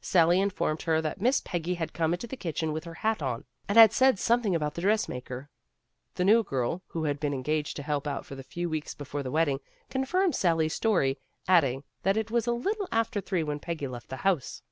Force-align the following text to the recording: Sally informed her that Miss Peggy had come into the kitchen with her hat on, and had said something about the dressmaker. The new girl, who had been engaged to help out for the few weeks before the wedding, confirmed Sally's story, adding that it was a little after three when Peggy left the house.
Sally 0.00 0.40
informed 0.40 0.82
her 0.82 1.00
that 1.02 1.20
Miss 1.20 1.40
Peggy 1.40 1.74
had 1.74 1.92
come 1.92 2.12
into 2.14 2.28
the 2.28 2.36
kitchen 2.36 2.70
with 2.70 2.84
her 2.84 2.94
hat 2.94 3.20
on, 3.20 3.44
and 3.68 3.76
had 3.76 3.92
said 3.92 4.20
something 4.20 4.54
about 4.54 4.74
the 4.74 4.82
dressmaker. 4.82 5.50
The 6.14 6.24
new 6.24 6.44
girl, 6.44 6.80
who 6.86 7.02
had 7.02 7.18
been 7.18 7.34
engaged 7.34 7.74
to 7.74 7.82
help 7.82 8.06
out 8.06 8.24
for 8.24 8.36
the 8.36 8.44
few 8.44 8.70
weeks 8.70 8.94
before 8.94 9.24
the 9.24 9.32
wedding, 9.32 9.58
confirmed 9.88 10.36
Sally's 10.36 10.74
story, 10.74 11.18
adding 11.48 11.82
that 12.04 12.16
it 12.16 12.30
was 12.30 12.46
a 12.46 12.52
little 12.52 12.86
after 12.92 13.20
three 13.20 13.42
when 13.42 13.58
Peggy 13.58 13.88
left 13.88 14.10
the 14.10 14.18
house. 14.18 14.62